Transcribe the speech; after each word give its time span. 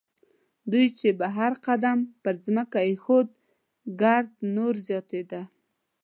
دوی 0.71 0.87
چې 0.99 1.07
به 1.19 1.27
هر 1.37 1.53
قدم 1.67 1.99
پر 2.23 2.35
ځمکه 2.45 2.79
اېښود 2.87 3.27
ګرد 4.01 4.31
نور 4.55 4.73
زیاتېده. 4.87 5.41